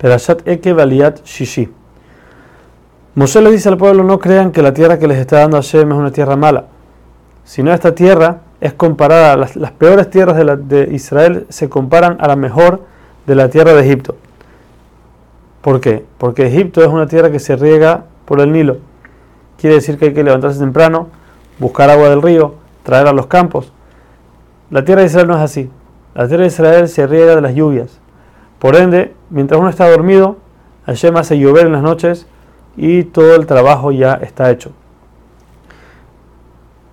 [0.00, 1.68] Perashat Eke Baliat Shishi.
[3.14, 5.92] Moshe le dice al pueblo, no crean que la tierra que les está dando Hashem
[5.92, 6.66] es una tierra mala,
[7.44, 12.28] sino esta tierra es comparada, las, las peores tierras de, de Israel se comparan a
[12.28, 12.82] la mejor
[13.26, 14.16] de la tierra de Egipto.
[15.60, 16.06] ¿Por qué?
[16.16, 18.78] Porque Egipto es una tierra que se riega por el Nilo.
[19.58, 21.08] Quiere decir que hay que levantarse temprano,
[21.58, 22.54] buscar agua del río,
[22.84, 23.70] traer a los campos.
[24.70, 25.70] La tierra de Israel no es así.
[26.14, 28.00] La tierra de Israel se riega de las lluvias.
[28.60, 30.36] Por ende, mientras uno está dormido,
[30.86, 32.26] Hashem hace llover en las noches
[32.76, 34.72] y todo el trabajo ya está hecho.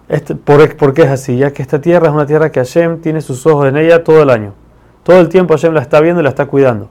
[0.07, 1.37] Este, ¿por, ¿Por qué es así?
[1.37, 4.23] Ya que esta tierra es una tierra que Hashem tiene sus ojos en ella todo
[4.23, 4.53] el año.
[5.03, 6.87] Todo el tiempo Hashem la está viendo y la está cuidando.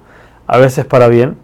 [0.47, 1.39] A veces para bien,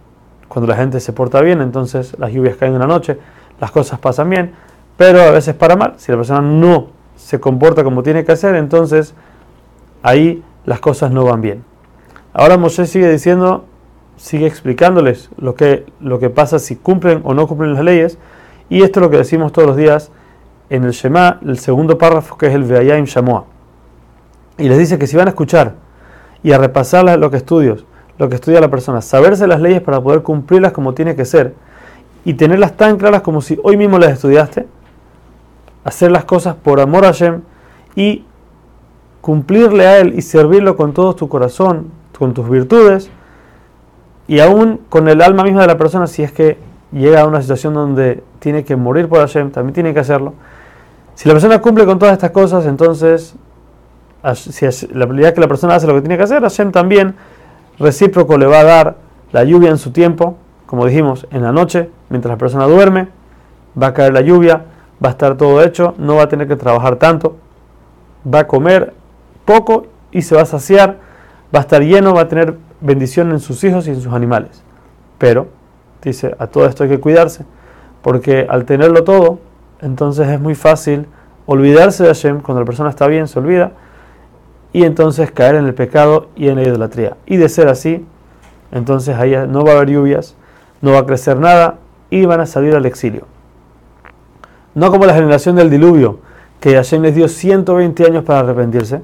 [0.49, 3.19] cuando la gente se porta bien, entonces las lluvias caen en la noche,
[3.59, 4.53] las cosas pasan bien,
[4.99, 5.95] pero a veces para mal.
[5.97, 9.15] Si la persona no se comporta como tiene que hacer, entonces
[10.03, 11.72] ahí las cosas no van bien.
[12.35, 13.65] Ahora Moshe sigue diciendo,
[14.17, 18.19] sigue explicándoles lo que, lo que pasa si cumplen o no cumplen las leyes,
[18.71, 20.11] y esto es lo que decimos todos los días
[20.71, 23.45] en el Shema, el segundo párrafo que es el Veayim Shamoa.
[24.57, 25.75] Y les dice que si van a escuchar
[26.43, 27.85] y a repasar lo que estudios,
[28.19, 31.55] lo que estudia la persona, saberse las leyes para poder cumplirlas como tiene que ser
[32.25, 34.67] y tenerlas tan claras como si hoy mismo las estudiaste,
[35.85, 37.43] hacer las cosas por amor a Hashem
[37.97, 38.25] y
[39.21, 41.91] cumplirle a Él y servirlo con todo tu corazón,
[42.23, 43.11] con tus virtudes
[44.29, 46.57] y aún con el alma misma de la persona, si es que
[46.93, 50.35] llega a una situación donde tiene que morir por Hashem, también tiene que hacerlo.
[51.17, 53.35] Si la persona cumple con todas estas cosas, entonces,
[54.37, 57.17] si la realidad que la persona hace lo que tiene que hacer, Hashem también
[57.81, 58.97] recíproco le va a dar
[59.33, 63.09] la lluvia en su tiempo, como dijimos, en la noche, mientras la persona duerme,
[63.83, 64.67] va a caer la lluvia,
[65.05, 67.35] va a estar todo hecho, no va a tener que trabajar tanto,
[68.33, 68.95] va a comer
[69.45, 71.11] poco y se va a saciar,
[71.55, 74.63] va a estar lleno, va a tener bendición en sus hijos y en sus animales.
[75.19, 75.49] Pero,
[76.03, 77.45] dice, a todo esto hay que cuidarse,
[78.03, 79.39] porque al tenerlo todo,
[79.81, 81.07] entonces es muy fácil
[81.47, 83.73] olvidarse de Hashem, cuando la persona está bien, se olvida,
[84.73, 87.17] y entonces caer en el pecado y en la idolatría.
[87.27, 88.05] Y de ser así,
[88.71, 90.35] entonces ahí no va a haber lluvias,
[90.81, 91.79] no va a crecer nada
[92.11, 93.27] y van a salir al exilio.
[94.75, 96.21] No como la generación del diluvio,
[96.61, 99.03] que Hashem les dio 120 años para arrepentirse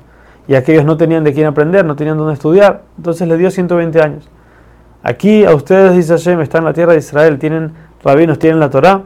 [0.48, 4.00] y aquellos no tenían de quién aprender, no tenían dónde estudiar, entonces les dio 120
[4.00, 4.28] años.
[5.02, 7.72] Aquí a ustedes, dice Hashem, están en la tierra de Israel, tienen
[8.02, 9.02] rabinos, tienen la Torah.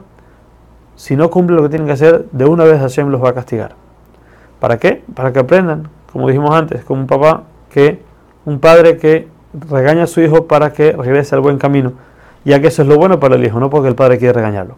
[0.95, 3.33] Si no cumplen lo que tienen que hacer, de una vez Hashem los va a
[3.33, 3.75] castigar.
[4.59, 5.03] ¿Para qué?
[5.13, 8.01] Para que aprendan, como dijimos antes, como un papá que,
[8.45, 9.27] un padre que
[9.69, 11.93] regaña a su hijo para que regrese al buen camino,
[12.45, 14.75] ya que eso es lo bueno para el hijo, no porque el padre quiere regañarlo.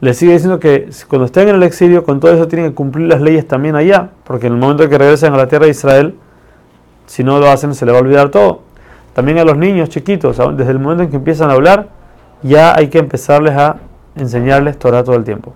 [0.00, 3.06] Le sigue diciendo que cuando estén en el exilio, con todo eso tienen que cumplir
[3.06, 6.14] las leyes también allá, porque en el momento que regresen a la tierra de Israel,
[7.06, 8.62] si no lo hacen, se le va a olvidar todo.
[9.12, 11.88] También a los niños chiquitos, desde el momento en que empiezan a hablar,
[12.42, 13.76] ya hay que empezarles a
[14.16, 15.54] enseñarles Torah todo el tiempo.